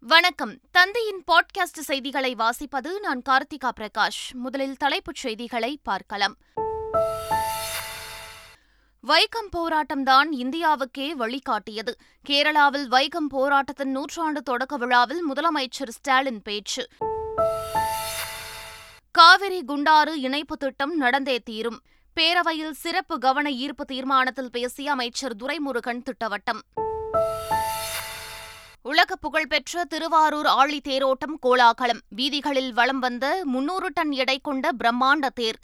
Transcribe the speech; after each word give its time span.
வணக்கம். 0.00 0.58
தந்தையின் 0.70 1.24
பாட்காஸ்ட் 1.32 1.78
செய்திகளை 1.80 2.34
வாசிப்பது 2.34 3.00
நான் 3.02 3.22
கார்த்திகா 3.28 3.70
பிரகாஷ். 3.80 4.32
முதலில் 4.32 4.76
தலைப்புச் 4.76 5.14
செய்திகளை 5.14 5.80
பார்க்கலாம். 5.82 6.36
வைக்கம் 9.08 9.48
போராட்டம்தான் 9.56 10.28
இந்தியாவுக்கே 10.32 11.14
வழிகாட்டியது. 11.18 11.94
கேரளாவில் 12.28 12.88
வைக்கம் 12.88 13.28
போராட்டத்தின் 13.28 13.90
நூற்றாண்டு 13.90 14.42
தொடக்க 14.42 14.76
விழாவில் 14.76 15.32
முதலமைச்சர் 15.32 15.88
ஸ்டாலின் 15.88 16.42
பேச்சு. 16.42 16.88
காவிரி 19.10 19.64
குண்டாறு 19.64 20.14
இணைப்பு 20.14 20.56
திட்டம் 20.56 20.96
நடந்தே 20.96 21.38
தீரும். 21.38 21.82
பேரவையில் 22.20 22.70
சிறப்பு 22.70 23.18
கவன 23.18 23.50
ஈர்ப்பு 23.50 23.84
தீர்மானத்தில் 23.84 24.50
பேசிய 24.50 24.90
அமைச்சர் 24.90 25.36
துரைமுருகன் 25.36 26.02
திட்டவட்டம். 26.02 26.60
உலக 28.98 29.16
புகழ்பெற்ற 29.16 29.84
திருவாரூர் 29.84 30.46
ஆழி 30.46 30.80
தேரோட்டம் 30.84 31.34
கோலாகலம். 31.40 32.00
வீதிகளில் 32.08 32.72
வலம் 32.72 32.98
வந்த 32.98 33.40
முன்னூறு 33.44 33.90
டன் 33.94 34.12
எடை 34.12 34.38
கொண்ட 34.42 34.70
பிரம்மாண்ட 34.84 35.28
தேர். 35.34 35.58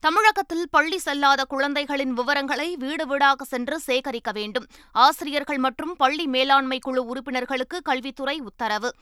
தமிழகத்தில் 0.00 0.68
பள்ளி 0.70 1.00
செல்லாத 1.04 1.44
குழந்தைகளின் 1.48 2.12
விவரங்களை 2.12 2.76
வீடு 2.76 3.06
வீடாக 3.06 3.44
சென்று 3.44 3.80
சேகரிக்க 3.80 4.32
வேண்டும். 4.32 4.66
ஆசிரியர்கள் 4.92 5.58
மற்றும் 5.58 5.96
பள்ளி 5.96 6.26
மேலாண்மை 6.26 6.78
குழு 6.78 7.04
உறுப்பினர்களுக்கு 7.06 7.82
கல்வித்துறை 7.82 8.40
உத்தரவு. 8.40 8.94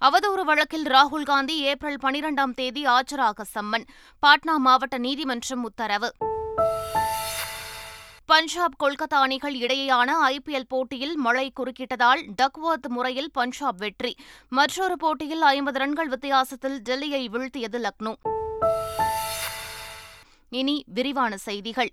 அவதூறு 0.00 0.40
வழக்கில் 0.44 0.86
ராகுல் 0.86 1.22
காந்தி 1.22 1.58
ஏப்ரல் 1.60 1.98
பனிரெண்டாம் 2.02 2.54
தேதி 2.54 2.84
ஆஜராக 2.84 3.42
சம்மன். 3.54 3.86
பாட்னா 4.26 4.56
மாவட்ட 4.56 4.98
நீதிமன்றம் 4.98 5.64
உத்தரவு. 5.64 6.12
பஞ்சாப் 8.36 8.84
கொல்கத்தா 8.84 9.14
அணிகள் 9.14 9.54
இடையேயான 9.54 10.10
ஐபிஎல் 10.26 10.66
போட்டியில் 10.68 11.16
மழை 11.16 11.52
குறுக்கிட்டதால் 11.56 12.22
டக்வர்த் 12.42 12.88
முறையில் 12.88 13.30
பஞ்சாப் 13.32 13.78
வெற்றி. 13.78 14.16
மற்றொரு 14.48 14.96
போட்டியில் 14.96 15.42
ஐம்பது 15.42 15.78
ரன்கள் 15.78 16.08
வித்தியாசத்தில் 16.08 16.82
டெல்லியை 16.88 17.28
வீழ்த்தியது 17.28 17.86
லக்னோ. 17.86 18.14
இனி 20.50 20.84
விரிவான 20.86 21.36
செய்திகள். 21.36 21.88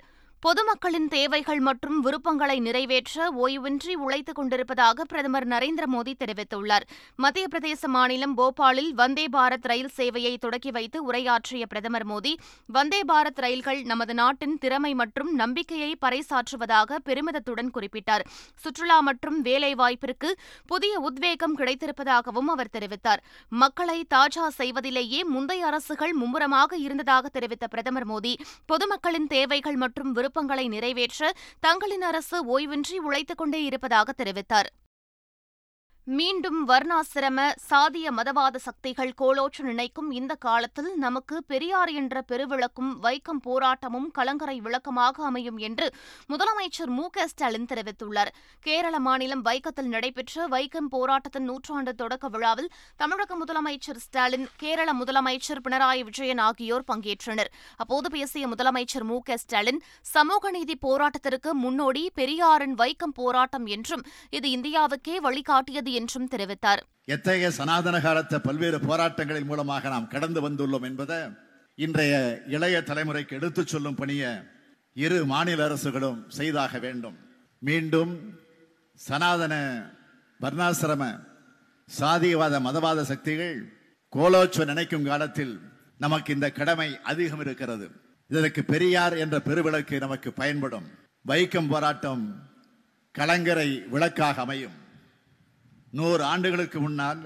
பொதுமக்களின் 0.45 1.07
தேவைகள் 1.07 1.59
மற்றும் 1.59 1.99
விருப்பங்களை 1.99 2.59
நிறைவேற்ற 2.59 3.31
ஓய்வின்றி 3.31 3.93
உழைத்துக் 3.95 4.35
கொண்டிருப்பதாக 4.35 5.03
பிரதமர் 5.03 5.47
நரேந்திர 5.47 5.83
மோடி 5.91 6.13
தெரிவித்துள்ளார். 6.17 6.85
மத்திய 7.15 7.47
பிரதேச 7.51 7.87
மாநிலம் 7.87 8.37
போபாலில் 8.37 8.89
வந்தே 8.89 9.25
பாரத் 9.31 9.67
ரயில் 9.67 9.89
சேவையை 9.97 10.37
தொடக்கி 10.37 10.71
வைத்து 10.71 11.03
உரையாற்றிய 11.03 11.65
பிரதமர் 11.65 12.07
மோடி 12.07 12.33
வந்தே 12.65 13.01
பாரத் 13.01 13.39
ரயில்கள் 13.39 13.81
நமது 13.81 14.13
நாட்டின் 14.13 14.57
திறமை 14.57 14.93
மற்றும் 14.93 15.35
நம்பிக்கையை 15.35 15.97
பறைசாற்றுவதாக 16.01 16.99
பெருமிதத்துடன் 17.05 17.71
குறிப்பிட்டார். 17.73 18.25
சுற்றுலா 18.55 18.99
மற்றும் 18.99 19.43
வேலைவாய்ப்பிற்கு 19.43 20.31
புதிய 20.65 20.99
உத்வேகம் 20.99 21.57
கிடைத்திருப்பதாகவும் 21.57 22.51
அவர் 22.55 22.73
தெரிவித்தார். 22.73 23.23
மக்களை 23.49 24.07
தாஜா 24.13 24.47
செய்வதிலேயே 24.47 25.23
முந்தைய 25.23 25.65
அரசுகள் 25.65 26.13
மும்முரமாக 26.13 26.77
இருந்ததாக 26.77 27.29
தெரிவித்த 27.29 27.67
பிரதமர் 27.67 28.07
மோடி 28.07 28.35
பொதுமக்களின் 28.65 29.27
தேவைகள் 29.27 29.75
மற்றும் 29.75 30.11
விருப்ப 30.11 30.31
விருப்பங்களை 30.33 30.67
நிறைவேற்ற 30.67 31.33
தங்களின் 31.59 32.01
அரசு 32.01 32.45
ஓய்வின்றி 32.45 32.97
உழைத்துக் 32.97 33.37
கொண்டே 33.37 33.63
இருப்பதாக 33.63 34.13
தெரிவித்தார். 34.17 34.82
மீண்டும் 36.07 36.57
வர்ணாசிரம 36.69 37.43
சாதிய 37.69 38.07
மதவாத 38.15 38.55
சக்திகள் 38.65 39.11
கோலோற்று 39.21 39.61
நினைக்கும் 39.63 40.09
இந்த 40.11 40.33
காலத்தில் 40.35 40.89
நமக்கு 40.95 41.35
பெரியார் 41.47 41.91
என்ற 41.91 42.23
பெருவிளக்கும் 42.31 42.89
வைக்கம் 43.05 43.39
போராட்டமும் 43.45 44.07
கலங்கரை 44.17 44.55
விளக்கமாக 44.61 45.23
அமையும் 45.23 45.59
என்று 45.67 45.87
முதலமைச்சர் 46.29 46.91
மு 46.97 47.05
க 47.09 47.27
ஸ்டாலின் 47.27 47.69
தெரிவித்துள்ளார். 47.69 48.31
கேரள 48.65 48.99
மாநிலம் 48.99 49.43
வைக்கத்தில் 49.47 49.89
நடைபெற்ற 49.93 50.47
வைக்கம் 50.47 50.89
போராட்டத்தின் 50.95 51.47
நூற்றாண்டு 51.51 51.93
தொடக்க 51.95 52.27
விழாவில் 52.27 52.69
தமிழக 52.95 53.37
முதலமைச்சர் 53.43 54.01
ஸ்டாலின் 54.05 54.45
கேரள 54.57 54.89
முதலமைச்சர் 54.93 55.63
பினராயி 55.67 56.03
விஜயன் 56.03 56.43
ஆகியோர் 56.47 56.87
பங்கேற்றனர். 56.91 57.51
அப்போது 57.77 58.09
பேசிய 58.09 58.43
முதலமைச்சர் 58.47 59.07
மு 59.13 59.19
க 59.21 59.37
ஸ்டாலின் 59.37 59.81
சமூக 60.15 60.51
நீதி 60.57 60.77
போராட்டத்திற்கு 60.87 61.53
முன்னோடி 61.63 62.05
பெரியாரின் 62.21 62.77
வைக்கம் 62.83 63.17
போராட்டம் 63.21 63.65
என்றும் 63.77 64.05
இது 64.29 64.49
இந்தியாவுக்கே 64.59 65.17
வழிகாட்டியது 65.29 65.91
என்றும் 65.93 66.29
தெரிவித்தார். 66.35 66.81
எத்தகைய 67.05 67.51
சனாதன 67.51 67.99
காலத்த 67.99 68.39
பல்வேறு 68.39 68.77
போராட்டங்களின் 68.77 69.45
மூலமாக 69.45 69.89
நாம் 69.89 70.07
கடந்து 70.07 70.49
வந்துள்ளோம் 70.49 70.83
என்பதை 70.83 71.17
இன்றைய 71.75 72.41
இளைய 72.47 72.83
தலைமுறைக்கு 72.85 73.31
எடுத்துச் 73.31 73.67
சொல்லும் 73.67 73.95
பணியை 73.95 74.31
இரு 74.93 75.25
மாநில 75.25 75.63
அரசுகளும் 75.63 76.29
செய்தாக 76.29 76.79
வேண்டும். 76.79 77.17
மீண்டும் 77.59 78.39
சனாதன 78.95 79.53
வர்ணாசிரம 80.41 81.03
சாதியவாத 81.99 82.59
மதவாத 82.67 83.01
சக்திகள் 83.01 83.57
கோலோச்ச 84.15 84.65
நினைக்கும் 84.65 85.05
காலத்தில் 85.05 85.59
நமக்கு 85.97 86.33
இந்த 86.33 86.51
கடமை 86.51 86.99
அதிகம் 87.03 87.39
இருக்கிறது. 87.39 87.87
இதற்கு 88.27 88.63
பெரியார் 88.63 89.15
என்ற 89.17 89.37
பெருவிளக்கு 89.37 89.99
நமக்கு 89.99 90.33
பயன்படும். 90.33 90.87
வைக்கம் 91.27 91.69
போராட்டம் 91.69 92.23
கலங்கரை 93.11 93.69
விளக்காக 93.91 94.41
அமையும். 94.41 94.77
நூறு 95.97 96.23
ஆண்டுகளுக்கு 96.31 96.79
முன்னால் 96.83 97.21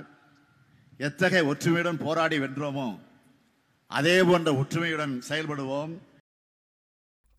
எத்தகைய 1.07 1.41
ஒற்றுமையுடன் 1.51 2.03
போராடி 2.05 2.38
வென்றோமோ 2.44 2.88
அதே 3.91 4.16
போன்ற 4.29 4.50
ஒற்றுமையுடன் 4.61 5.13
செயல்படுவோம். 5.28 5.94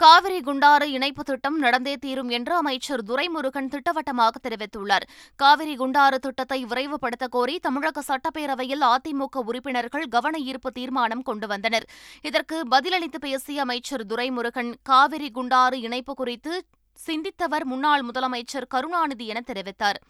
காவிரி 0.01 0.39
குண்டாறு 0.47 0.87
இணைப்பு 0.97 1.23
திட்டம் 1.29 1.59
நடந்தே 1.65 1.95
தீரும் 2.03 2.31
என்று 2.37 2.53
அமைச்சர் 2.61 3.03
துரைமுருகன் 3.09 3.71
திட்டவட்டமாக 3.73 4.35
தெரிவித்துள்ளார். 4.45 5.07
காவிரி 5.43 5.75
குண்டாறு 5.77 6.19
திட்டத்தை 6.27 6.61
விரைவுபடுத்த 6.73 7.27
கோரி 7.37 7.55
தமிழக 7.67 8.03
சட்டப்பேரவையில் 8.11 8.85
அதிமுக 8.95 9.43
உறுப்பினர்கள் 9.51 10.07
கவன 10.15 10.39
ஈர்ப்பு 10.51 10.73
தீர்மானம் 10.79 11.27
கொண்டு 11.31 11.47
வந்தனர். 11.47 11.89
இதற்கு 12.29 12.59
பதிலளித்து 12.75 13.21
பேசிய 13.27 13.65
அமைச்சர் 13.67 14.07
துரைமுருகன் 14.13 14.71
காவிரி 14.91 15.31
குண்டாறு 15.39 15.79
இணைப்பு 15.89 16.15
குறித்து 16.15 16.55
சிந்தித்தவர் 16.99 17.67
முன்னாள் 17.73 18.05
முதலமைச்சர் 18.11 18.71
கருணாநிதி 18.77 19.27
என 19.35 19.43
தெரிவித்தார். 19.51 20.01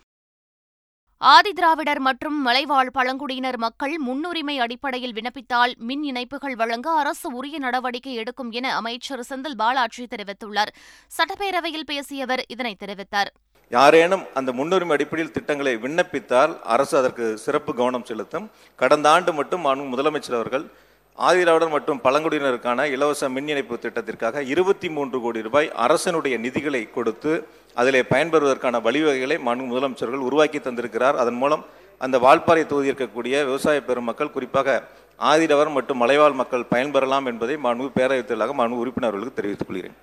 ஆதிதிராவிடர் 1.20 2.00
மற்றும் 2.06 2.36
மலைவாழ் 2.46 2.90
பழங்குடியினர் 2.96 3.56
மக்கள் 3.64 3.94
முன்னுரிமை 4.08 4.54
அடிப்படையில் 4.64 5.14
விண்ணப்பித்தால் 5.16 5.72
மின் 5.88 6.04
இணைப்புகள் 6.10 6.54
வழங்க 6.60 6.88
அரசு 7.00 7.28
உரிய 7.38 7.56
நடவடிக்கை 7.64 8.14
எடுக்கும் 8.22 8.52
என 8.58 8.66
அமைச்சர் 8.80 9.24
செந்தில் 9.30 9.58
பாலாஜி 9.62 10.04
தெரிவித்துள்ளார். 10.14 10.70
சட்டப்பேரவையில் 11.16 11.88
பேசிய 11.90 12.26
அவர் 12.26 12.42
இதனை 12.54 12.74
தெரிவித்தார். 12.82 13.30
யாரேனும் 13.72 14.24
அந்த 14.40 14.50
முன்னுரிமை 14.58 14.94
அடிப்படையில் 14.96 15.34
திட்டங்களை 15.36 15.74
விண்ணப்பித்தால் 15.86 16.54
அரசு 16.74 16.94
அதற்கு 17.00 17.26
சிறப்பு 17.46 17.74
கவனம் 17.80 18.08
செலுத்தும். 18.10 18.46
கடந்த 18.82 19.08
ஆண்டு 19.14 19.34
மட்டும் 19.40 19.66
முதலமைச்சர் 19.94 20.38
அவர்கள் 20.40 20.66
ஆதிதிராவிடர் 21.18 21.74
மற்றும் 21.74 22.00
பழங்குடியினருக்கான 22.02 22.80
இலவச 22.94 23.28
மின் 23.36 23.48
இணைப்பு 23.52 23.76
திட்டத்திற்காக 23.84 24.42
இருபத்தி 24.52 24.88
மூன்று 24.96 25.18
கோடி 25.24 25.40
ரூபாய் 25.46 25.70
அரசனுடைய 25.84 26.34
நிதிகளை 26.44 26.82
கொடுத்து 26.96 27.32
அதிலே 27.80 28.00
பயன்பெறுவதற்கான 28.12 28.76
வழிவகைகளை 28.86 29.36
மனு 29.48 29.68
முதலமைச்சர்கள் 29.70 30.26
உருவாக்கி 30.28 30.58
தந்திருக்கிறார். 30.58 31.16
அதன் 31.22 31.40
மூலம் 31.42 31.64
அந்த 32.04 32.16
வால்பாறை 32.24 32.64
தொகுதி 32.70 32.90
இருக்கக்கூடிய 32.92 33.36
விவசாய 33.50 33.78
பெருமக்கள் 33.88 34.34
குறிப்பாக 34.36 34.76
ஆதிரவர் 35.32 35.70
மற்றும் 35.76 36.02
மலைவாழ் 36.02 36.38
மக்கள் 36.40 36.70
பயன்பெறலாம் 36.74 37.26
என்பதை 37.32 37.56
மாண்பு 37.66 37.88
பேரவைத் 37.96 38.30
தலைவராக 38.32 38.80
உறுப்பினர்களுக்கு 38.82 39.38
தெரிவித்துக் 39.38 39.68
கொள்கிறேன். 39.68 39.96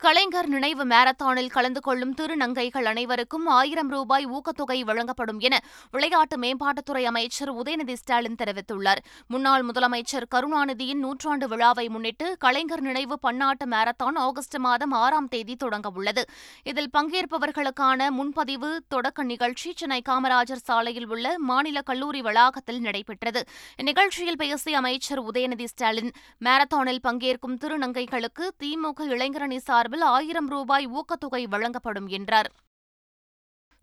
கலைஞர் 0.00 0.48
நினைவு 0.48 0.84
மாரத்தானில் 0.84 1.50
கலந்து 1.54 1.80
கொள்ளும் 1.80 2.12
திருநங்கைகள் 2.14 2.84
அனைவருக்கும் 2.84 3.46
ஆயிரம் 3.46 3.88
ரூபாய் 3.88 4.26
ஊக்கத்தொகை 4.26 4.76
வழங்கப்படும் 4.80 5.38
என 5.38 5.54
விளையாட்டு 5.90 6.36
மேம்பாட்டுத்துறை 6.38 7.02
அமைச்சர் 7.02 7.50
உதயநிதி 7.54 7.92
ஸ்டாலின் 7.92 8.36
தெரிவித்துள்ளார். 8.42 9.00
முன்னாள் 9.26 9.64
முதலமைச்சர் 9.64 10.26
கருணாநிதியின் 10.34 11.02
நூற்றாண்டு 11.04 11.48
விழாவை 11.48 11.88
முன்னிட்டு 11.88 12.36
கலைஞர் 12.38 12.80
நினைவு 12.80 13.18
பன்னாட்டு 13.18 13.66
மாரத்தான் 13.66 14.20
ஆகஸ்ட் 14.26 14.56
மாதம் 14.56 14.90
ஆறாம் 14.90 15.28
தேதி 15.28 15.56
தொடங்கவுள்ளது 15.64 16.24
இதில் 16.62 16.90
பங்கேற்பவர்களுக்கான 16.98 18.08
முன்பதிவு 18.10 18.82
தொடக்க 18.88 19.22
நிகழ்ச்சி 19.22 19.72
சென்னை 19.76 20.00
காமராஜர் 20.08 20.64
சாலையில் 20.64 21.08
உள்ள 21.08 21.34
மாநில 21.38 21.80
கல்லூரி 21.80 22.20
வளாகத்தில் 22.20 22.80
நடைபெற்றது. 22.80 23.42
இந்நிகழ்ச்சியில் 23.82 24.40
பேசிய 24.44 24.76
அமைச்சர் 24.76 25.24
உதயநிதி 25.24 25.64
ஸ்டாலின் 25.64 26.14
மாரத்தானில் 26.44 27.04
பங்கேற்கும் 27.08 27.58
திருநங்கைகளுக்கு 27.60 28.46
திமுக 28.62 29.10
இளைஞரணி 29.16 29.56
சார் 29.56 29.86
சார்பில் 29.88 30.08
ஆயிரம் 30.14 30.48
ரூபாய் 30.48 30.86
ஊக்கத்தொகை 30.88 31.40
வழங்கப்படும் 31.48 32.08
என்றார். 32.08 32.48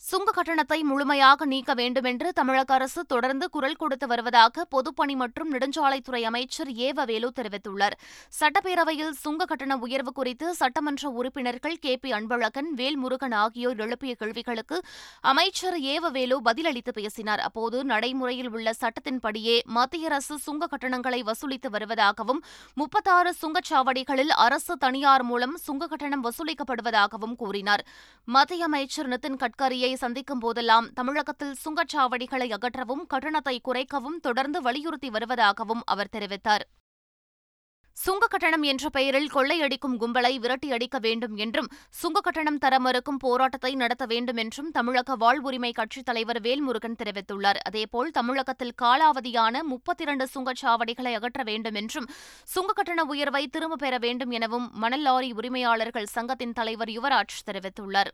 சுங்க 0.08 0.32
கட்டணத்தை 0.32 0.78
முழுமையாக 0.88 1.46
நீக்க 1.52 1.74
வேண்டுமென்று 1.80 2.30
தமிழக 2.40 2.72
அரசு 2.74 3.02
தொடர்ந்து 3.12 3.46
குரல் 3.56 3.78
கொடுத்து 3.82 4.08
வருவதாக 4.12 4.66
பொதுப்பணி 4.74 5.16
மற்றும் 5.22 5.50
நெடுஞ்சாலைத்துறை 5.54 6.22
அமைச்சர் 6.30 6.72
ஏவவேலு 6.88 7.30
தெரிவித்துள்ளார். 7.40 7.96
சட்டப்பேரவையில் 8.40 9.14
சுங்க 9.22 9.46
கட்டண 9.52 9.76
உயர்வு 9.86 10.12
குறித்து 10.20 10.48
சட்டமன்ற 10.60 11.10
உறுப்பினர்கள் 11.20 11.78
கே 11.86 11.94
பி 12.04 12.12
அன்பழகன் 12.18 12.70
வேல்முருகன் 12.82 13.36
ஆகியோர் 13.44 13.82
எழுப்பிய 13.86 14.14
கேள்விகளுக்கு 14.20 14.80
அமைச்சர் 15.32 15.78
ஏவவேலு 15.94 16.38
பதிலளித்து 16.50 16.94
பேசினார். 17.00 17.44
அப்போது 17.48 17.80
நடைமுறையில் 17.94 18.52
உள்ள 18.52 18.74
சட்டத்தின்படியே 18.82 19.58
மத்திய 19.80 20.12
அரசு 20.12 20.38
சுங்க 20.46 20.70
கட்டணங்களை 20.76 21.24
வசூலித்து 21.32 21.72
வருவதாகவும் 21.78 22.44
முப்பத்தாறு 22.82 23.34
சுங்கச்சாவடிகளில் 23.42 24.36
அரசு 24.48 24.76
தனியார் 24.86 25.28
மூலம் 25.32 25.58
சுங்க 25.66 25.90
கட்டணம் 25.96 26.26
வசூலிக்கப்படுவதாகவும் 26.30 27.36
கூறினார். 27.44 27.86
மத்திய 28.38 28.70
அமைச்சர் 28.72 29.12
நிதின் 29.16 29.42
கட்கரியை 29.46 29.94
சந்திக்கும் 29.96 30.40
போதெல்லாம் 30.40 30.94
தமிழகத்தில் 30.94 31.56
சுங்கச்சாவடிகளை 31.66 32.50
அகற்றவும் 32.52 33.06
கட்டணத்தை 33.08 33.62
குறைக்கவும் 33.64 34.20
தொடர்ந்து 34.22 34.62
வலியுறுத்தி 34.62 35.10
வருவதாகவும் 35.10 35.86
அவர் 35.86 36.14
தெரிவித்தார். 36.16 36.66
சுங்க 37.98 38.28
கட்டணம் 38.28 38.62
என்ற 38.62 38.90
பெயரில் 38.90 39.30
கொள்ளையடிக்கும் 39.34 39.98
கும்பலை 40.00 40.32
விரட்டியடிக்க 40.38 41.00
வேண்டும் 41.00 41.36
என்றும் 41.36 41.70
சுங்க 41.90 42.20
கட்டணம் 42.20 42.58
தர 42.58 42.80
மறுக்கும் 42.80 43.18
போராட்டத்தை 43.18 43.76
நடத்த 43.76 44.06
வேண்டும் 44.06 44.36
என்றும் 44.36 44.72
தமிழக 44.72 45.16
வாழ்வுரிமை 45.16 45.72
கட்சித் 45.74 46.06
தலைவர் 46.06 46.42
வேல்முருகன் 46.42 46.98
தெரிவித்துள்ளார். 47.04 47.56
அதேபோல் 47.56 48.12
தமிழகத்தில் 48.12 48.76
காலாவதியான 48.82 49.62
முப்பத்தி 49.62 50.04
இரண்டு 50.04 50.28
சுங்கச்சாவடிகளை 50.36 51.14
அகற்ற 51.14 51.44
வேண்டும் 51.44 51.74
என்றும் 51.74 52.10
சுங்க 52.44 52.74
கட்டண 52.74 53.04
உயர்வை 53.04 53.48
திரும்பப் 53.48 53.80
பெற 53.80 53.98
வேண்டும் 53.98 54.32
எனவும் 54.32 54.70
மணல் 54.74 55.02
லாரி 55.02 55.32
உரிமையாளர்கள் 55.32 56.06
சங்கத்தின் 56.06 56.54
தலைவர் 56.54 56.90
யுவராஜ் 56.90 57.42
தெரிவித்துள்ளார். 57.46 58.14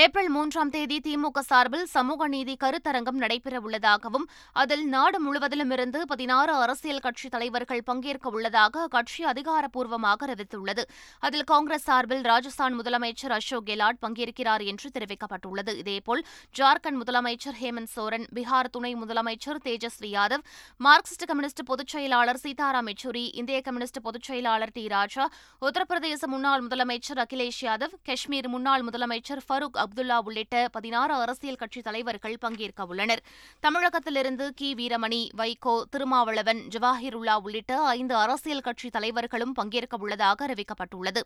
ஏப்ரல் 0.00 0.28
மூன்றாம் 0.28 0.70
தேதி 0.70 0.96
திமுக 1.06 1.38
சார்பில் 1.38 1.86
சமூக 1.86 2.26
நீதி 2.26 2.56
கருத்தரங்கம் 2.60 3.18
நடைபெறவுள்ளதாகவும் 3.22 4.24
அதில் 4.52 4.84
நாடு 4.86 5.18
முழுவதிலுமிருந்து 5.24 5.98
பதினாறு 6.02 6.52
அரசியல் 6.54 7.02
கட்சித் 7.06 7.30
தலைவர்கள் 7.30 7.82
பங்கேற்க 7.82 8.30
உள்ளதாக 8.30 8.80
அக்கட்சி 8.82 9.22
அதிகாரப்பூர்வமாக 9.24 10.26
அறிவித்துள்ளது. 10.26 10.84
அதில் 11.18 11.44
காங்கிரஸ் 11.44 11.84
சார்பில் 11.88 12.22
ராஜஸ்தான் 12.22 12.78
முதலமைச்சர் 12.80 13.34
அசோக் 13.38 13.66
கெலாட் 13.66 14.00
பங்கேற்கிறார் 14.06 14.64
என்று 14.64 14.90
தெரிவிக்கப்பட்டுள்ளது. 14.96 15.74
இதேபோல் 15.82 16.24
ஜார்க்கண்ட் 16.60 17.00
முதலமைச்சர் 17.02 17.58
ஹேமந்த் 17.60 17.92
சோரன் 17.96 18.26
பீகார் 18.38 18.70
துணை 18.70 18.94
முதலமைச்சர் 18.94 19.60
தேஜஸ்வி 19.68 20.12
யாதவ் 20.16 20.46
மார்க்சிஸ்ட் 20.88 21.26
கம்யூனிஸ்ட் 21.26 21.62
பொதுச் 21.72 21.94
செயலாளர் 21.96 22.42
சீதாராம் 22.46 22.90
யெச்சூரி 22.92 23.26
இந்திய 23.42 23.60
கம்யூனிஸ்ட் 23.60 24.02
பொதுச் 24.08 24.26
செயலாளர் 24.30 24.74
டி. 24.78 24.86
ராஜா 24.96 25.26
உத்தரப்பிரதேச 25.68 26.32
முன்னாள் 26.36 26.66
முதலமைச்சர் 26.70 27.22
அகிலேஷ் 27.26 27.62
யாதவ் 27.68 27.94
காஷ்மீர் 28.10 28.48
முன்னாள் 28.48 28.88
முதலமைச்சர் 28.90 29.44
ஃபரூக் 29.48 29.80
அப்துல்லா 29.82 30.18
உள்ளிட்ட 30.24 30.68
பதினாறு 30.72 31.14
அரசியல் 31.14 31.56
கட்சித் 31.56 31.84
தலைவர்கள் 31.84 32.38
பங்கேற்க 32.38 32.86
உள்ளனர். 32.86 33.22
தமிழகத்திலிருந்து 33.60 34.52
கி. 34.54 34.74
வீரமணி 34.74 35.28
வைகோ 35.36 35.82
திருமாவளவன் 35.90 36.62
ஜவாஹிருல்லா 36.68 37.42
உள்ளிட்ட 37.42 37.80
ஐந்து 37.80 38.16
அரசியல் 38.16 38.60
கட்சித் 38.60 38.92
தலைவர்களும் 38.92 39.52
பங்கேற்க 39.52 39.96
உள்ளதாக 39.96 40.46
அறிவிக்கப்பட்டுள்ளது. 40.46 41.22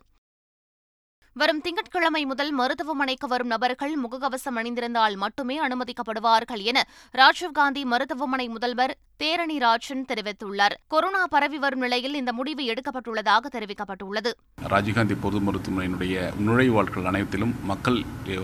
வரும் 1.35 1.61
திங்கட்கிழமை 1.61 2.25
முதல் 2.25 2.51
மருத்துவமனைக்கு 2.51 3.27
வரும் 3.27 3.47
நபர்கள் 3.47 3.95
முகக்கவசம் 4.03 4.55
அணிந்திருந்தால் 4.55 5.15
மட்டுமே 5.15 5.59
அனுமதிக்கப்படுவார்கள் 5.59 6.61
என 6.61 6.87
ராஜீவ்காந்தி 7.15 7.83
மருத்துவமனை 7.83 8.47
முதல்வர் 8.47 8.97
தேரணி 9.21 9.55
ராஜன் 9.63 10.03
தெரிவித்துள்ளார். 10.09 10.73
கொரோனா 10.93 11.21
பரவி 11.33 11.57
வரும் 11.63 11.83
நிலையில் 11.85 12.17
இந்த 12.19 12.31
முடிவு 12.39 12.63
எடுக்கப்பட்டுள்ளதாக 12.71 13.49
தெரிவிக்கப்பட்டுள்ளது. 13.55 14.31
ராஜீவ்காந்தி 14.73 15.15
பொது 15.23 15.37
மருத்துவமனையினுடைய 15.45 16.15
நுழைவாழ்கள் 16.47 17.07
அனைத்திலும் 17.11 17.53
மக்கள் 17.71 17.97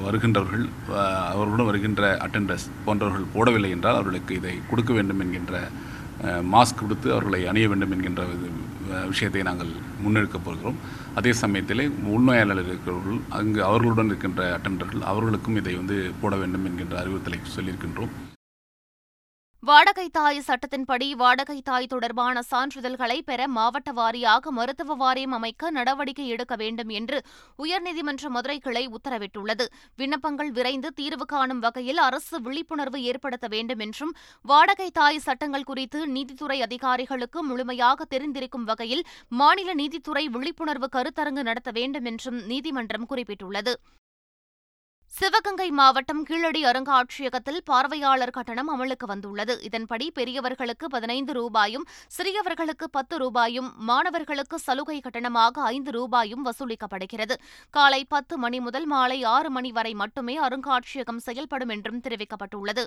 வருகின்றவர்கள் 0.05 0.65
அவர்களுடன் 1.33 1.69
வருகின்ற 1.69 2.09
அட்டெண்டர்ஸ் 2.25 2.67
போன்றவர்கள் 2.87 3.31
போடவில்லை 3.35 3.71
என்றால் 3.75 3.99
அவர்களுக்கு 3.99 4.33
இதை 4.39 4.55
கொடுக்க 4.71 4.91
வேண்டும் 4.97 5.21
என்கின்ற 5.25 5.61
மாஸ்க் 6.55 6.81
கொடுத்து 6.81 7.07
அவர்களை 7.13 7.43
அணிய 7.51 7.67
வேண்டும் 7.69 7.93
என்கின்ற 7.95 8.23
விஷயத்தை 9.11 9.41
நாங்கள் 9.49 9.71
முன்னெடுக்கப் 10.03 10.45
போகிறோம். 10.49 10.77
அதே 11.19 11.31
சமயத்தில் 11.43 11.85
உள்நோயாளர்கள் 12.15 12.69
இருக்கிறவர்கள் 12.71 13.21
அங்கு 13.39 13.59
அவர்களுடன் 13.69 14.11
இருக்கின்ற 14.11 14.43
அட்டெண்டர்கள் 14.57 15.09
அவர்களுக்கும் 15.13 15.59
இதை 15.61 15.75
வந்து 15.81 15.97
போட 16.21 16.35
வேண்டும் 16.43 16.67
என்கின்ற 16.69 16.95
அறிவுறுத்தலை 17.01 17.39
சொல்லியிருக்கின்றோம். 17.55 18.13
வாடகை 19.67 20.05
தாய் 20.09 20.39
சட்டத்தின்படி 20.47 21.05
வாடகை 21.19 21.61
தாய் 21.61 21.85
தொடர்பான 21.91 22.41
சான்றிதழ்களை 22.49 23.17
பெற 23.29 23.41
மாவட்ட 23.57 23.91
வாரியாக 23.91 24.51
மருத்துவ 24.57 24.95
வாரியம் 24.95 25.35
அமைக்க 25.37 25.69
நடவடிக்கை 25.69 26.25
எடுக்க 26.27 26.55
வேண்டும் 26.55 26.89
என்று 26.89 27.17
உயர்நீதிமன்ற 27.63 28.31
மதுரை 28.35 28.57
கிளை 28.59 28.83
உத்தரவிட்டுள்ளது. 28.87 29.67
விண்ணப்பங்கள் 29.95 30.51
விரைந்து 30.51 30.91
தீர்வு 30.93 31.25
காணும் 31.25 31.59
வகையில் 31.59 32.03
அரசு 32.07 32.41
விழிப்புணர்வு 32.41 33.01
ஏற்படுத்த 33.03 33.47
வேண்டும் 33.47 33.79
என்றும் 33.79 34.13
வாடகை 34.41 34.89
தாய் 34.91 35.23
சட்டங்கள் 35.27 35.67
குறித்து 35.71 36.01
நீதித்துறை 36.07 36.61
அதிகாரிகளுக்கு 36.61 37.41
முழுமையாக 37.43 38.05
தெரிந்திருக்கும் 38.09 38.69
வகையில் 38.71 39.05
மாநில 39.41 39.73
நீதித்துறை 39.73 40.27
விழிப்புணர்வு 40.27 40.89
கருத்தரங்கு 40.97 41.49
நடத்த 41.51 41.71
வேண்டும் 41.71 42.05
என்றும் 42.05 42.41
நீதிமன்றம் 42.45 43.09
குறிப்பிட்டுள்ளது. 43.09 43.75
சிவகங்கை 45.17 45.67
மாவட்டம் 45.71 46.23
கீழடி 46.23 46.61
அருங்காட்சியகத்தில் 46.65 47.59
பார்வையாளர் 47.65 48.33
கட்டணம் 48.37 48.69
அமலுக்கு 48.73 49.05
வந்துள்ளது. 49.05 49.53
இதன்படி 49.61 50.11
பெரியவர்களுக்கு 50.11 50.87
பதினைந்து 50.87 51.33
ரூபாயும் 51.33 51.85
சிறியவர்களுக்கு 52.17 52.87
பத்து 52.91 53.17
ரூபாயும் 53.17 53.69
மாணவர்களுக்கு 53.89 54.59
சலுகை 54.59 54.97
கட்டணமாக 54.99 55.61
ஐந்து 55.75 55.91
ரூபாயும் 55.91 56.45
வசூலிக்கப்படுகிறது. 56.45 57.37
காலை 57.69 58.05
பத்து 58.05 58.37
மணி 58.37 58.59
முதல் 58.59 58.85
மாலை 58.85 59.23
ஆறு 59.23 59.49
மணி 59.49 59.71
வரை 59.71 59.93
மட்டுமே 59.93 60.37
அருங்காட்சியகம் 60.39 61.23
செயல்படும் 61.27 61.69
என்றும் 61.69 62.01
தெரிவிக்கப்பட்டுள்ளது. 62.01 62.85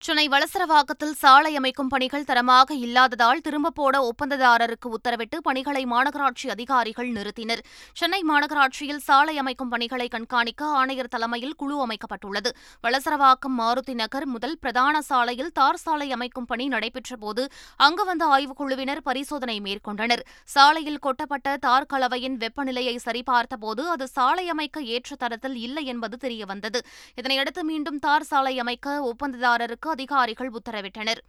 சென்னை 0.00 0.28
வளசரவாக்கத்தில் 0.28 1.14
சாலை 1.20 1.56
அமைக்கும் 1.56 1.88
பணிகள் 1.88 2.24
தரமாக 2.24 2.74
இல்லாததால் 2.74 3.40
திரும்பப் 3.40 3.74
போட 3.74 4.10
ஒப்பந்ததாரருக்கு 4.10 4.88
உத்தரவிட்டு 4.88 5.36
பணிகளை 5.42 5.82
மாநகராட்சி 5.84 6.46
அதிகாரிகள் 6.50 7.08
நிறுத்தினர். 7.08 7.62
சென்னை 7.92 8.20
மாநகராட்சியில் 8.28 9.00
சாலை 9.06 9.38
அமைக்கும் 9.38 9.68
பணிகளை 9.68 10.08
கண்காணிக்க 10.08 10.64
ஆணையர் 10.64 11.08
தலைமையில் 11.08 11.56
குழு 11.56 11.86
அமைக்கப்பட்டுள்ளது. 11.86 12.52
வளசரவாக்கம் 12.82 13.56
மாருதி 13.58 13.94
நகர் 13.94 14.26
முதல் 14.26 14.56
பிரதான 14.58 15.00
சாலையில் 15.00 15.52
தார் 15.52 15.76
சாலை 15.76 16.12
அமைக்கும் 16.12 16.44
பணி 16.44 16.68
நடைபெற்றபோது 16.68 17.44
அங்கு 17.76 18.04
வந்த 18.04 18.26
ஆய்வுக்குழுவினர் 18.26 19.02
பரிசோதனை 19.02 19.58
மேற்கொண்டனர். 19.60 20.24
சாலையில் 20.44 20.98
கொட்டப்பட்ட 20.98 21.56
தார் 21.56 21.86
கலவையின் 21.86 22.36
வெப்பநிலையை 22.36 22.96
சரிபார்த்தபோது 23.04 23.84
அது 23.96 24.06
சாலை 24.06 24.48
அமைக்க 24.48 24.82
ஏற்ற 24.82 25.16
தரத்தில் 25.16 25.54
இல்லை 25.56 25.84
என்பது 25.84 26.28
தெரியவந்தது. 26.28 26.80
இதனையடுத்து 27.22 27.62
மீண்டும் 27.62 27.98
தார் 27.98 28.28
சாலை 28.32 28.58
அமைக்க 28.58 29.12
ஒப்பந்ததாரருக்கு 29.12 29.86
அதிகாரிகள் 29.88 30.50
உத்தரவிட்டனர். 30.50 31.22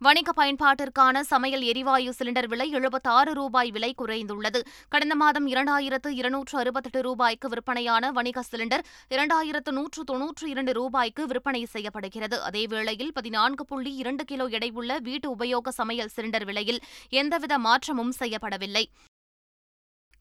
வணிக 0.00 0.32
பயன்பாட்டிற்கான 0.36 1.20
சமையல் 1.20 1.62
எரிவாயு 1.62 2.12
சிலிண்டர் 2.18 2.48
விலை 2.48 2.70
எழுபத்தாறு 2.70 3.34
ரூபாய் 3.34 3.70
விலை 3.70 3.94
குறைந்துள்ளது. 3.98 4.60
கடந்த 4.88 5.14
மாதம் 5.14 5.46
இரண்டாயிரத்து 5.46 6.08
இருநூற்று 6.08 6.58
அறுபத்தெட்டு 6.58 7.02
ரூபாய்க்கு 7.02 7.48
விற்பனையான 7.48 8.10
வணிக 8.12 8.42
சிலிண்டர் 8.42 8.84
இரண்டாயிரத்து 9.10 9.70
நூற்று 9.70 10.04
தொன்னூற்று 10.04 10.48
இரண்டு 10.48 10.72
ரூபாய்க்கு 10.72 11.26
விற்பனை 11.26 11.64
செய்யப்படுகிறது. 11.64 12.38
அதேவேளையில் 12.50 13.14
பதினான்கு 13.14 13.64
புள்ளி 13.64 13.94
இரண்டு 13.94 14.24
கிலோ 14.24 14.48
எடையுள்ள 14.48 15.00
வீட்டு 15.00 15.36
உபயோக 15.36 15.70
சமையல் 15.70 16.12
சிலிண்டர் 16.16 16.44
விலையில் 16.44 16.82
எந்தவித 17.08 17.58
மாற்றமும் 17.58 18.12
செய்யப்படவில்லை. 18.18 18.84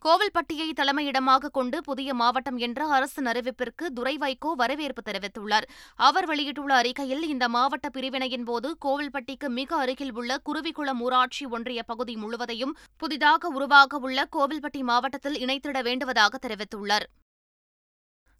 கோவில்பட்டியை 0.06 0.68
தலைமையிடமாக 0.76 1.50
கொண்டு 1.52 1.78
புதிய 1.82 2.14
மாவட்டம் 2.14 2.58
என்ற 2.58 2.86
அரசின் 2.86 3.26
அறிவிப்பிற்கு 3.26 3.86
துரை 3.94 4.14
வைகோ 4.18 4.52
வரவேற்பு 4.56 5.02
தெரிவித்துள்ளார். 5.10 5.68
அவர் 6.08 6.26
வெளியிட்டுள்ள 6.26 6.74
அறிக்கையில் 6.76 7.24
இந்த 7.28 7.48
மாவட்ட 7.48 7.90
பிரிவினையின் 7.90 8.44
போது 8.44 8.78
கோவில்பட்டிக்கு 8.86 9.50
மிக 9.60 9.76
அருகில் 9.76 10.14
உள்ள 10.14 10.40
குருவிக்குளம் 10.50 11.02
ஊராட்சி 11.06 11.46
ஒன்றிய 11.46 11.84
பகுதி 11.84 12.16
முழுவதையும் 12.16 12.76
புதிதாக 12.98 13.48
உருவாக 13.48 13.98
உள்ள 13.98 14.28
கோவில்பட்டி 14.38 14.84
மாவட்டத்தில் 14.92 15.40
இணைத்திட 15.46 15.80
வேண்டுவதாக 15.90 16.36
தெரிவித்துள்ளார். 16.48 17.08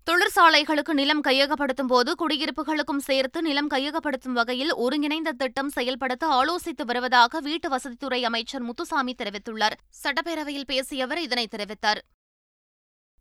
தொழிற்சாலைகளுக்கு 0.10 0.94
நிலம் 0.94 1.24
கையகப்படுத்தும் 1.24 1.88
போது 1.88 2.16
குடியிருப்புகளுக்கும் 2.20 2.98
சேர்த்து 2.98 3.42
நிலம் 3.42 3.70
கையகப்படுத்தும் 3.70 4.34
வகையில் 4.34 4.74
ஒருங்கிணைந்த 4.76 5.32
திட்டம் 5.32 5.70
செயல்படுத்த 5.70 6.28
ஆலோசித்து 6.28 6.86
வருவதாக 6.86 7.40
வீட்டு 7.40 7.70
வசதித்துறை 7.70 8.24
அமைச்சர் 8.24 8.62
முத்துசாமி 8.62 9.16
தெரிவித்துள்ளார். 9.18 9.76
சட்டப்பேரவையில் 10.04 10.68
பேசிய 10.68 11.04
அவர் 11.04 11.22
இதனை 11.22 11.48
தெரிவித்தார். 11.58 12.02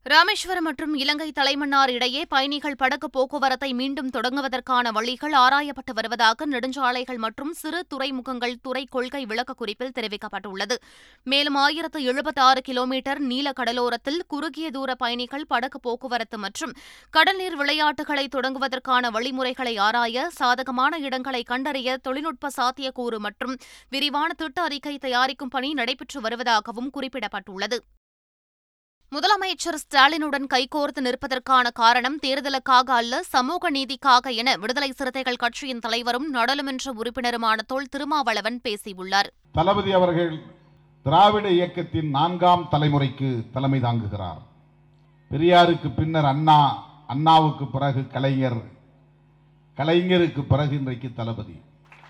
ராமேஸ்வரம் 0.06 0.64
மற்றும் 0.64 0.94
இலங்கை 0.94 1.26
தலைமன்னார் 1.38 1.90
இடையே 1.90 2.20
பயணிகள் 2.24 2.76
படகு 2.82 3.10
போக்குவரத்தை 3.10 3.68
மீண்டும் 3.80 4.08
தொடங்குவதற்கான 4.10 4.92
வழிகள் 4.96 5.32
ஆராயப்பட்டு 5.32 5.92
வருவதாக 5.94 6.46
நெடுஞ்சாலைகள் 6.46 7.16
மற்றும் 7.16 7.52
சிறு 7.52 7.80
துறைமுகங்கள் 7.88 8.54
துறை 8.62 8.84
கொள்கை 8.84 9.26
விளக்க 9.26 9.52
குறிப்பில் 9.52 9.92
தெரிவிக்கப்பட்டுள்ளது. 9.98 10.76
மேலும் 11.22 11.54
ஆயிரத்து 11.54 12.02
எழுபத்தாறு 12.02 12.62
கிலோமீட்டர் 12.62 13.20
நீல 13.20 13.52
கடலோரத்தில் 13.60 14.20
குறுகிய 14.26 14.70
தூர 14.70 14.94
பயணிகள் 14.94 15.46
படகு 15.46 15.80
போக்குவரத்து 15.80 16.38
மற்றும் 16.38 16.74
கடல்நீர் 17.12 17.58
விளையாட்டுகளை 17.62 18.26
தொடங்குவதற்கான 18.36 19.10
வழிமுறைகளை 19.10 19.76
ஆராய 19.88 20.26
சாதகமான 20.40 20.98
இடங்களை 20.98 21.42
கண்டறிய 21.42 21.98
தொழில்நுட்ப 22.02 22.54
சாத்தியக்கூறு 22.56 23.18
மற்றும் 23.18 23.56
விரிவான 23.90 24.32
திட்ட 24.32 24.62
அறிக்கை 24.62 24.98
தயாரிக்கும் 24.98 25.48
பணி 25.48 25.72
நடைபெற்று 25.72 26.20
வருவதாகவும் 26.20 26.92
குறிப்பிடப்பட்டுள்ளது. 26.98 27.78
முதலமைச்சர் 29.14 29.78
ஸ்டாலினுடன் 29.82 30.44
கைகோர்த்து 30.54 31.00
நிற்பதற்கான 31.06 31.66
காரணம் 31.80 32.18
தேர்தலுக்காக 32.26 32.88
அல்ல 32.96 33.22
சமூக 33.22 33.70
நீதிக்காக 33.70 34.34
என 34.40 34.50
விடுதலை 34.56 34.90
சிறுத்தைகள் 34.90 35.38
கட்சியின் 35.42 35.80
தலைவரும் 35.84 36.28
நாடாளுமன்ற 36.30 36.92
உறுப்பினருமான 37.00 37.56
தோல் 37.66 37.88
திருமாவளவன் 37.88 38.58
பேசியுள்ளார். 38.66 39.28
தளபதி 39.52 39.92
அவர்கள் 39.92 40.30
திராவிட 41.06 41.50
இயக்கத்தின் 41.50 42.10
நான்காம் 42.10 42.62
தலைமுறைக்கு 42.72 43.30
தலைமை 43.52 43.80
தாங்குகிறார். 43.80 44.40
பெரியாருக்கு 45.30 45.90
பின்னர் 45.96 46.24
அண்ணா 46.24 46.58
அண்ணாவுக்கு 47.06 47.66
பிறகு 47.66 48.04
கலைஞர் 48.06 48.60
கலைஞருக்கு 49.78 50.44
பிறகு 50.52 50.76
இன்றைக்கு 50.76 51.10
தளபதி. 51.14 51.56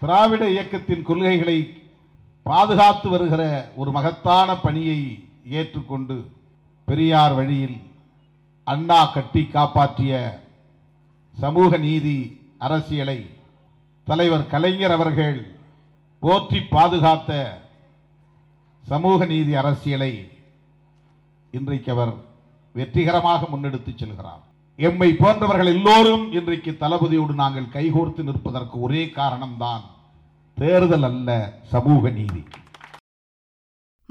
திராவிட 0.02 0.42
இயக்கத்தின் 0.50 1.02
கொள்கைகளை 1.02 1.58
பாதுகாத்து 2.46 3.08
வருகிற 3.08 3.42
ஒரு 3.76 3.90
மகத்தான 3.90 4.58
பணியை 4.66 5.00
ஏற்றுக்கொண்டு 5.58 6.18
பெரியார் 6.90 7.34
வழியில் 7.38 7.76
அண்ணா 8.64 9.00
கட்டி 9.04 9.42
காப்பாற்றிய 9.46 10.14
சமூக 11.42 11.76
நீதி 11.84 12.14
அரசியலை 12.66 13.18
தலைவர் 14.08 14.46
கலைஞர் 14.52 14.94
அவர்கள் 14.96 15.36
போற்றி 16.22 16.60
பாதுகாத்த 16.70 17.30
சமூக 18.84 19.26
நீதி 19.32 19.52
அரசியலை 19.54 20.12
இன்றைக்கு 21.50 21.92
அவர் 21.92 22.12
வெற்றிகரமாக 22.74 23.46
முன்னெடுத்துச் 23.52 24.00
செல்கிறார். 24.00 24.42
எம்மை 24.88 25.10
போன்றவர்கள் 25.12 25.72
எல்லோரும் 25.74 26.26
இன்றைக்கு 26.32 26.74
தளபதியோடு 26.80 27.34
நாங்கள் 27.42 27.72
கைகோர்த்து 27.76 28.22
நிற்பதற்கு 28.28 28.76
ஒரே 28.80 29.04
காரணம்தான் 29.04 29.84
தேர்தல் 30.58 31.08
அல்ல 31.10 31.30
சமூக 31.74 32.10
நீதி. 32.18 32.42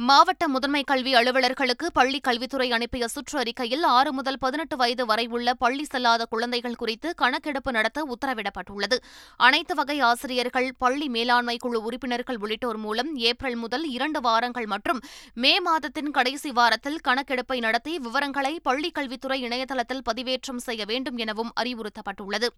மாவட்ட 0.07 0.43
முதன்மை 0.47 0.81
கல்வி 0.83 1.13
அலுவலர்களுக்கு 1.13 1.87
பள்ளி 1.93 2.19
கல்வித்துறை 2.19 2.67
அனுப்பிய 2.71 3.05
சுற்றறிக்கையில் 3.15 3.81
ஆறு 3.81 4.13
முதல் 4.13 4.37
பதினெட்டு 4.37 4.75
வயது 4.75 5.05
வரை 5.05 5.27
உள்ள 5.27 5.53
பள்ளி 5.53 5.85
செல்லாத 5.93 6.25
குழந்தைகள் 6.25 6.75
குறித்து 6.75 7.09
கணக்கெடுப்பு 7.15 7.71
நடத்த 7.71 8.05
உத்தரவிடப்பட்டுள்ளது. 8.13 8.97
அனைத்து 9.37 9.75
வகை 9.75 9.99
ஆசிரியர்கள் 9.99 10.69
பள்ளி 10.77 11.09
மேலாண்மை 11.09 11.57
குழு 11.57 11.81
உறுப்பினர்கள் 11.83 12.39
உள்ளிட்டோர் 12.39 12.77
மூலம் 12.77 13.11
ஏப்ரல் 13.15 13.55
முதல் 13.55 13.85
இரண்டு 13.89 14.21
வாரங்கள் 14.21 14.65
மற்றும் 14.65 15.01
மே 15.33 15.59
மாதத்தின் 15.59 16.11
கடைசி 16.11 16.51
வாரத்தில் 16.51 16.99
கணக்கெடுப்பை 17.07 17.59
நடத்தி 17.59 17.99
விவரங்களை 17.99 18.59
பள்ளிக் 18.63 18.93
கல்வித்துறை 18.93 19.41
இணையதளத்தில் 19.41 20.05
பதிவேற்றம் 20.11 20.65
செய்ய 20.69 20.85
வேண்டும் 20.85 21.17
எனவும் 21.17 21.53
அறிவுறுத்தப்பட்டுள்ளது. 21.59 22.49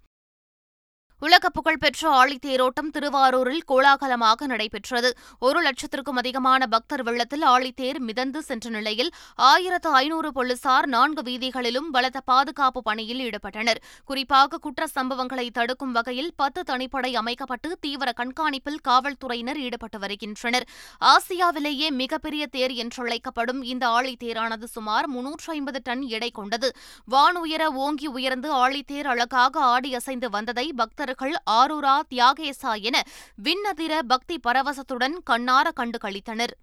உலக 1.25 1.49
புகழ்பெற்ற 1.49 2.01
ஆழித்தேரோட்டம் 2.19 2.87
திருவாரூரில் 2.93 3.63
கோலாகலமாக 3.71 4.45
நடைபெற்றது. 4.45 5.09
ஒரு 5.39 5.59
லட்சத்திற்கும் 5.61 6.19
அதிகமான 6.21 6.67
பக்தர் 6.67 7.03
வெள்ளத்தில் 7.03 7.45
ஆழித்தேர் 7.45 7.99
மிதந்து 7.99 8.41
சென்ற 8.41 8.69
நிலையில் 8.69 9.11
ஆயிரத்து 9.35 9.89
ஐநூறு 9.89 10.31
போலீசார் 10.31 10.87
நான்கு 10.87 11.21
வீதிகளிலும் 11.21 11.89
பலத்த 11.91 12.21
பாதுகாப்பு 12.21 12.81
பணியில் 12.81 13.21
ஈடுபட்டனர். 13.27 13.81
குறிப்பாக 14.05 14.57
குற்ற 14.57 14.87
சம்பவங்களை 14.95 15.49
தடுக்கும் 15.49 15.91
வகையில் 15.91 16.31
பத்து 16.35 16.63
தனிப்படை 16.71 17.11
அமைக்கப்பட்டு 17.13 17.77
தீவிர 17.79 18.13
கண்காணிப்பில் 18.21 18.81
காவல்துறையினர் 18.89 19.57
ஈடுபட்டு 19.57 19.99
வருகின்றனர். 19.99 20.67
ஆசியாவிலேயே 21.13 21.89
மிகப்பெரிய 22.01 22.47
தேர் 22.47 22.75
என்றழைக்கப்படும் 22.85 23.61
இந்த 23.61 23.87
ஆழித்தேரானது 23.87 24.63
சுமார் 24.63 25.07
முன்னூற்று 25.07 25.53
ஐம்பது 25.53 25.81
டன் 25.83 26.01
எடை 26.01 26.31
கொண்டது. 26.31 26.71
வானுயர 27.11 27.63
ஓங்கி 27.85 28.07
உயர்ந்து 28.07 28.51
ஆழித்தேர் 28.63 29.11
அழகாக 29.13 29.59
ஆடி 29.75 29.95
அசைந்து 29.95 30.29
வந்ததை 30.29 30.67
பக்தர் 30.73 31.09
பக்தர்கள் 31.11 31.37
ஆரூரா 31.59 31.95
தியாகேசா 32.11 32.73
என 32.89 32.97
விண்ணதிர 33.45 33.93
பக்தி 34.11 34.35
பரவசத்துடன் 34.47 35.15
கண்ணார 35.29 35.67
கண்டு 35.79 35.97
கழித்தனர் 36.03 36.53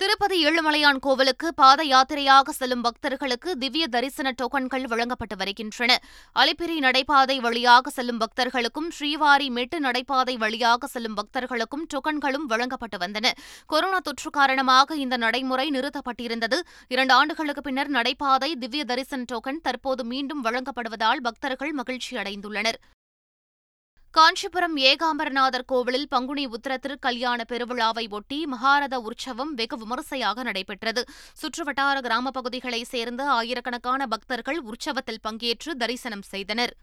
திருப்பதி 0.00 0.36
ஏழுமலையான் 0.46 0.98
கோவிலுக்கு 1.02 1.48
பாத 1.54 1.80
யாத்திரையாக 1.84 2.52
செல்லும் 2.56 2.82
பக்தர்களுக்கு 2.86 3.50
திவ்ய 3.62 3.84
தரிசன 3.86 4.28
டோக்கன்கள் 4.40 4.86
வழங்கப்பட்டு 4.92 5.36
வருகின்றன. 5.40 5.98
அலிப்பிரி 6.36 6.76
நடைபாதை 6.86 7.36
வழியாக 7.44 7.90
செல்லும் 7.96 8.18
பக்தர்களுக்கும் 8.22 8.88
ஸ்ரீவாரி 8.96 9.46
மெட்டு 9.58 9.78
நடைபாதை 9.80 10.34
வழியாக 10.44 10.88
செல்லும் 10.94 11.16
பக்தர்களுக்கும் 11.20 11.84
டோக்கன்களும் 11.92 12.48
வழங்கப்பட்டு 12.52 12.98
வந்தன. 13.04 13.32
கொரோனா 13.66 14.00
தொற்று 14.08 14.32
காரணமாக 14.38 14.96
இந்த 15.04 15.18
நடைமுறை 15.26 15.68
நிறுத்தப்பட்டிருந்தது. 15.76 16.58
இரண்டு 16.88 17.14
ஆண்டுகளுக்கு 17.20 17.64
பின்னர் 17.68 17.92
நடைபாதை 17.98 18.50
திவ்ய 18.64 18.84
தரிசன 18.92 19.28
டோக்கன் 19.34 19.64
தற்போது 19.68 20.04
மீண்டும் 20.12 20.44
வழங்கப்படுவதால் 20.48 21.24
பக்தர்கள் 21.28 21.74
மகிழ்ச்சி 21.82 22.12
அடைந்துள்ளனர் 22.24 22.80
காஞ்சிபுரம் 24.14 24.76
ஏகாம்பரநாதர் 24.76 25.64
கோவிலில் 25.66 26.08
பங்குனி 26.08 26.46
உத்திர 26.46 26.76
திருக்கல்யாண 26.78 27.40
பெருவிழாவை 27.48 28.10
ஒட்டி 28.10 28.46
மகாரத 28.46 29.00
உற்சவம் 29.00 29.54
வெகு 29.54 29.76
விமரிசையாக 29.76 30.42
நடைபெற்றது. 30.42 31.04
சுற்றுவட்டார 31.42 32.00
கிராமப் 32.00 32.32
பகுதிகளைச் 32.32 32.86
சேர்ந்த 32.86 33.30
ஆயிரக்கணக்கான 33.30 34.06
பக்தர்கள் 34.06 34.60
உற்சவத்தில் 34.60 35.18
பங்கேற்று 35.28 35.72
தரிசனம் 35.78 36.22
செய்தனர். 36.22 36.74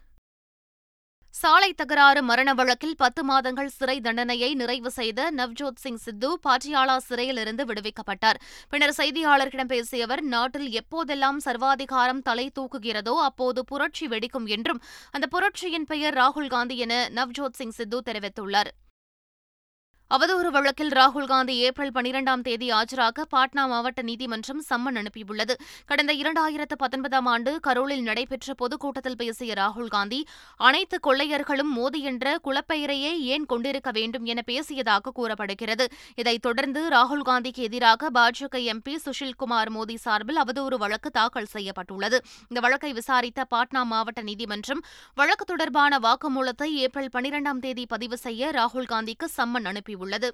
சாலை 1.34 1.70
தகராறு 1.74 2.22
மரண 2.24 2.54
வழக்கில் 2.54 2.98
பத்து 2.98 3.22
மாதங்கள் 3.24 3.70
சிறை 3.76 3.96
தண்டனையை 4.00 4.50
நிறைவு 4.54 4.92
செய்த 4.92 5.30
நவ்ஜோத் 5.32 5.80
சிங் 5.80 6.02
சித்து 6.06 6.30
பாட்டியாலா 6.48 6.98
சிறையிலிருந்து 6.98 7.66
விடுவிக்கப்பட்டார். 7.66 8.40
பின்னர் 8.70 8.96
செய்தியாளர்களிடம் 8.98 9.72
பேசிய 9.74 10.08
அவர் 10.10 10.24
நாட்டில் 10.24 10.70
எப்போதெல்லாம் 10.82 11.40
சர்வாதிகாரம் 11.48 12.22
தலை 12.22 12.48
தூக்குகிறதோ 12.60 13.16
அப்போது 13.30 13.64
புரட்சி 13.66 14.08
வெடிக்கும் 14.08 14.48
என்றும் 14.48 14.84
அந்த 15.12 15.28
புரட்சியின் 15.28 15.90
பெயர் 15.94 16.14
ராகுல் 16.14 16.54
காந்தி 16.56 16.78
என 16.78 17.10
நவ்ஜோத் 17.16 17.60
சிங் 17.62 17.78
சித்து 17.80 18.00
தெரிவித்துள்ளார். 18.06 18.72
அவதூறு 20.16 20.50
வழக்கில் 20.50 20.90
ராகுல் 20.90 21.26
காந்தி 21.26 21.58
ஏப்ரல் 21.58 21.92
பனிரெண்டாம் 21.92 22.42
தேதி 22.42 22.70
ஆஜராக 22.70 23.24
பாட்னா 23.36 23.64
மாவட்ட 23.68 24.02
நீதிமன்றம் 24.02 24.64
சம்மன் 24.70 24.98
அனுப்பியுள்ளது. 25.02 25.54
கடந்த 25.86 26.14
இரண்டாயிரத்து 26.14 26.76
பத்தொன்பதாம் 26.78 27.26
ஆண்டு 27.26 27.60
கரோலில் 27.68 28.02
நடைபெற்ற 28.02 28.54
பொதுக்கூட்டத்தில் 28.54 29.16
பேசிய 29.16 29.54
ராகுல் 29.54 29.88
காந்தி 29.88 30.28
அனைத்து 30.58 31.00
கொள்ளையர்களும் 31.08 31.72
மோதி 31.78 32.02
என்ற 32.02 32.40
குலப்பெயரையே 32.44 33.14
ஏன் 33.20 33.46
கொண்டிருக்க 33.46 33.92
வேண்டும் 33.92 34.26
என 34.26 34.42
பேசியதாக 34.46 35.14
கூறப்படுகிறது. 35.14 35.88
இதைத் 36.16 36.42
தொடர்ந்து 36.42 36.90
ராகுல் 36.90 37.26
காந்திக்கு 37.26 37.64
எதிராக 37.70 38.12
பாஜக 38.14 38.62
எம்பி 38.74 38.98
சுஷில்குமார் 39.06 39.72
மோடி 39.78 39.96
சார்பில் 39.96 40.38
அவதூறு 40.38 40.76
வழக்கு 40.76 41.10
தாக்கல் 41.10 41.52
செய்யப்பட்டுள்ளது. 41.56 42.24
இந்த 42.50 42.60
வழக்கை 42.60 42.94
விசாரித்த 42.94 43.48
பாட்னா 43.56 43.84
மாவட்ட 43.84 44.22
நீதிமன்றம் 44.22 44.84
வழக்கு 45.16 45.46
தொடர்பான 45.46 46.00
வாக்குமூலத்தை 46.00 46.70
ஏப்ரல் 46.74 47.12
பனிரெண்டாம் 47.14 47.60
தேதி 47.60 47.86
பதிவு 47.86 48.18
செய்ய 48.18 48.52
ராகுல் 48.52 48.92
காந்திக்கு 48.94 49.30
சம்மன் 49.38 49.72
அனுப்பியுள்ளது. 49.74 50.00
உள்ளது. 50.02 50.30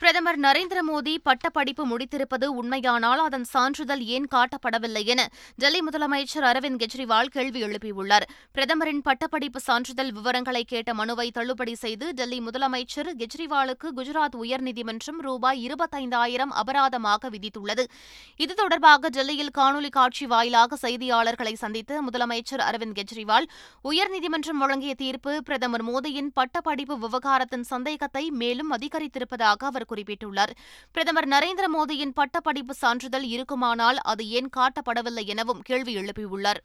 பிரதமர் 0.00 0.38
நரேந்திர 0.40 0.78
மோடி 0.88 1.12
பட்டப்படிப்பு 1.22 1.84
முடித்திருப்பது 1.90 2.46
உண்மையானால் 2.60 3.18
அதன் 3.18 3.44
சான்றிதழ் 3.44 4.02
ஏன் 4.16 4.26
காட்டப்படவில்லை 4.34 5.02
என 5.04 5.20
டெல்லி 5.56 5.80
முதலமைச்சர் 5.86 6.46
அரவிந்த் 6.50 6.80
கெஜ்ரிவால் 6.82 7.30
கேள்வி 7.36 7.60
எழுப்பியுள்ளார். 7.62 8.26
பிரதமரின் 8.52 9.00
பட்டப்படிப்பு 9.02 9.60
சான்றிதழ் 9.60 10.10
விவரங்களை 10.12 10.62
கேட்ட 10.72 10.94
மனுவை 10.94 11.30
தள்ளுபடி 11.30 11.74
செய்து 11.74 12.08
டெல்லி 12.12 12.40
முதலமைச்சர் 12.40 13.10
கெஜ்ரிவாலுக்கு 13.22 13.90
குஜராத் 13.98 14.36
உயர்நீதிமன்றம் 14.42 15.22
ரூபாய் 15.28 15.62
இருபத்தைந்தாயிரம் 15.68 16.52
அபராதமாக 16.62 17.30
விதித்துள்ளது. 17.36 17.86
இது 18.36 18.54
தொடர்பாக 18.54 19.08
டெல்லியில் 19.08 19.54
காணொலி 19.58 19.92
காட்சி 19.98 20.26
வாயிலாக 20.26 20.78
செய்தியாளர்களை 20.82 21.54
சந்தித்த 21.62 22.02
முதலமைச்சர் 22.10 22.64
அரவிந்த் 22.68 22.98
கெஜ்ரிவால் 23.00 23.48
உயர்நீதிமன்றம் 23.84 24.62
வழங்கிய 24.64 24.94
தீர்ப்பு 24.94 25.42
பிரதமர் 25.42 25.86
மோடியின் 25.90 26.30
பட்டப்படிப்பு 26.34 26.98
விவகாரத்தின் 26.98 27.66
சந்தேகத்தை 27.72 28.26
மேலும் 28.42 28.72
அதிகரித்திருப்பதாக 28.78 29.64
அவர் 29.72 29.84
குறிப்பிட்டுள்ளார். 29.88 30.54
பிரதமர் 30.92 31.28
நரேந்திர 31.28 31.66
மோடியின் 31.76 32.14
பட்டப்படிப்பு 32.14 32.74
சான்றிதழ் 32.74 33.24
இருக்குமானால் 33.24 33.98
அது 33.98 34.28
ஏன் 34.28 34.50
காட்டப்படவில்லை 34.56 35.26
எனவும் 35.26 35.62
கேள்வி 35.62 35.96
எழுப்பியுள்ளார். 35.96 36.62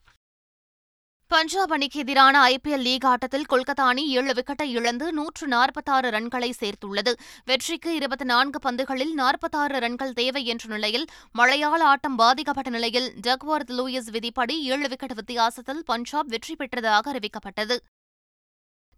பஞ்சாப் 1.28 1.72
அணிக்கு 1.72 2.00
எதிரான 2.00 2.50
ஐபிஎல் 2.50 2.78
லீக் 2.78 3.06
ஆட்டத்தில் 3.06 3.46
கொல்கத்தா 3.50 3.84
அணி 3.84 4.16
ஏழு 4.16 4.34
விக்கெட்டை 4.34 4.64
இழந்து 4.64 5.14
நூற்று 5.14 5.48
நாற்பத்தாறு 5.48 6.10
ரன்களை 6.10 6.50
சேர்த்துள்ளது. 6.60 7.14
வெற்றிக்கு 7.46 7.96
இருபத்தி 7.96 8.26
நான்கு 8.26 8.60
பந்துகளில் 8.70 9.14
நாற்பத்தாறு 9.14 9.80
ரன்கள் 9.80 10.14
தேவை 10.14 10.46
என்ற 10.46 10.74
நிலையில் 10.74 11.06
மழையால் 11.32 11.80
ஆட்டம் 11.80 12.16
பாதிக்கப்பட்ட 12.16 12.70
நிலையில் 12.70 13.14
டக்வர்த் 13.28 13.72
லூயிஸ் 13.78 14.12
விதிப்படி 14.12 14.64
ஏழு 14.64 14.90
விக்கெட் 14.90 15.14
வித்தியாசத்தில் 15.14 15.84
பஞ்சாப் 15.86 16.28
வெற்றி 16.28 16.56
பெற்றதாக 16.56 17.14
அறிவிக்கப்பட்டது. 17.14 17.78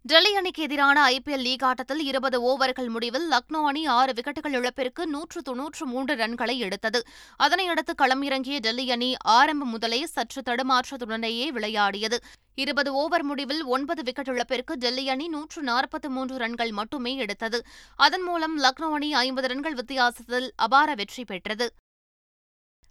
டெல்லி 0.06 0.36
அணிக்கு 0.36 0.62
எதிரான 0.62 1.10
ஐபிஎல் 1.10 1.42
லீக் 1.42 1.64
ஆட்டத்தில் 1.64 2.00
இருபது 2.00 2.38
ஓவர்கள் 2.48 2.88
முடிவில் 2.88 3.30
லக்னோ 3.30 3.60
அணி 3.64 3.86
ஆறு 3.86 4.12
விக்கெட்டுகள் 4.12 4.52
இழப்பிற்கு 4.52 5.06
நூற்று 5.06 5.42
தொன்னூற்று 5.42 5.86
மூன்று 5.86 6.14
ரன்களை 6.16 6.56
எடுத்தது. 6.56 7.02
அதனையடுத்து 7.42 7.92
களமிறங்கிய 8.02 8.58
டெல்லி 8.58 8.90
அணி 8.90 9.14
ஆரம்பம் 9.24 9.68
முதலே 9.68 10.06
சற்று 10.06 10.42
தடுமாற்றத்துடனேயே 10.42 11.46
விளையாடியது. 11.48 12.18
இருபது 12.54 12.92
ஓவர் 12.92 13.22
முடிவில் 13.22 13.64
ஒன்பது 13.64 14.02
விக்கெட் 14.02 14.28
இழப்பிற்கு 14.28 14.76
டெல்லி 14.76 15.08
அணி 15.08 15.28
நூற்று 15.28 15.62
நாற்பத்தி 15.62 16.08
மூன்று 16.08 16.36
ரன்கள் 16.36 16.70
மட்டுமே 16.70 17.16
எடுத்தது. 17.16 17.64
அதன் 17.96 18.22
மூலம் 18.22 18.58
லக்னோ 18.58 18.90
அணி 18.92 19.14
ஐம்பது 19.14 19.48
ரன்கள் 19.48 19.74
வித்தியாசத்தில் 19.74 20.52
அபார 20.56 20.94
வெற்றி 20.94 21.24
பெற்றது. 21.24 21.74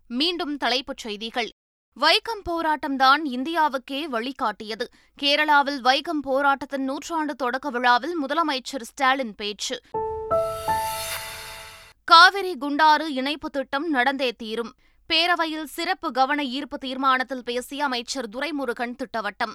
மீண்டும் 0.08 0.58
தலைப்புச் 0.58 0.98
செய்திகள். 0.98 1.50
வைக்கம் 2.02 2.44
போராட்டம்தான் 2.50 3.22
இந்தியாவுக்கே 3.26 4.08
வழிகாட்டியது. 4.12 4.86
கேரளாவில் 5.22 5.82
வைக்கம் 5.84 6.22
போராட்டத்தின் 6.22 6.84
நூற்றாண்டு 6.84 7.36
தொடக்க 7.36 7.70
விழாவில் 7.70 8.26
முதலமைச்சர் 8.26 8.82
ஸ்டாலின் 8.82 9.36
பேச்சு. 9.36 9.82
காவிரி 12.04 12.58
குண்டாறு 12.58 13.08
இணைப்பு 13.08 13.50
திட்டம் 13.50 13.90
நடந்தே 13.90 14.32
தீரும். 14.32 14.74
பேரவையில் 15.14 15.64
சிறப்பு 15.64 16.12
கவன 16.12 16.44
ஈர்ப்பு 16.44 16.78
தீர்மானத்தில் 16.78 17.44
பேசிய 17.44 17.84
அமைச்சர் 17.84 18.30
துரைமுருகன் 18.30 18.96
திட்டவட்டம். 18.96 19.54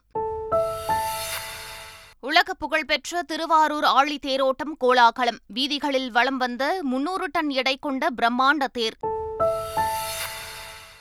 உலக 2.21 2.55
புகழ்பெற்ற 2.55 3.23
திருவாரூர் 3.23 3.85
ஆழி 3.85 4.19
தேரோட்டம் 4.27 4.75
கோலாகலம். 4.79 5.39
வீதிகளில் 5.47 6.11
வலம் 6.11 6.37
வந்த 6.37 6.79
முன்னூறு 6.83 7.29
டன் 7.33 7.49
எடை 7.49 7.79
கொண்ட 7.81 8.09
பிரம்மாண்ட 8.23 8.67
தேர். 8.73 8.97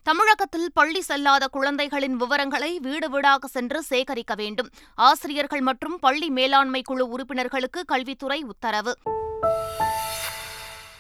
தமிழகத்தில் 0.07 0.69
பள்ளி 0.73 1.03
செல்லாத 1.07 1.45
குழந்தைகளின் 1.51 2.15
விவரங்களை 2.15 2.79
வீடு 2.79 3.09
வீடாக 3.09 3.47
சென்று 3.47 3.83
சேகரிக்க 3.83 4.35
வேண்டும். 4.35 4.69
ஆசிரியர்கள் 4.95 5.61
மற்றும் 5.61 5.99
பள்ளி 5.99 6.29
மேலாண்மை 6.29 6.81
குழு 6.81 7.07
உறுப்பினர்களுக்கு 7.07 7.85
கல்வித்துறை 7.85 8.43
உத்தரவு. 8.43 8.93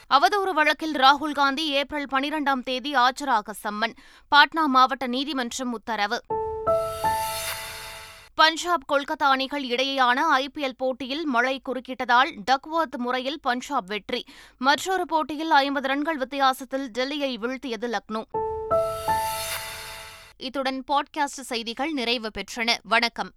அவதூறு 0.09 0.51
வழக்கில் 0.53 0.93
ராகுல் 0.93 1.31
காந்தி 1.31 1.67
ஏப்ரல் 1.67 2.05
பனிரெண்டாம் 2.11 2.63
தேதி 2.63 2.93
ஆஜராக 2.93 3.53
சம்மன். 3.63 3.93
பாட்னா 4.35 4.65
மாவட்ட 4.65 5.07
நீதிமன்றம் 5.07 5.73
உத்தரவு. 5.73 6.21
பஞ்சாப் 8.35 8.93
கொல்கத்தா 8.93 9.29
அணிகள் 9.29 9.63
இடையேயான 9.63 10.19
ஐபிஎல் 10.35 10.77
போட்டியில் 10.77 11.25
மழை 11.25 11.61
குறுக்கிட்டதால் 11.65 12.35
டக்வர்த் 12.51 12.97
முறையில் 12.97 13.39
பஞ்சாப் 13.41 13.87
வெற்றி. 13.87 14.25
மற்றொரு 14.57 15.05
போட்டியில் 15.05 15.51
ஐம்பது 15.51 15.87
ரன்கள் 15.87 16.17
வித்தியாசத்தில் 16.17 16.91
டெல்லியை 16.97 17.37
வீழ்த்தியது 17.37 17.95
லக்னோ. 17.95 18.23
இத்துடன் 20.37 20.83
பாட்காஸ்ட் 20.87 21.25
செய்திகள் 21.25 21.91
நிறைவு 21.91 22.31
பெற்றன. 22.37 22.77
வணக்கம். 22.83 23.31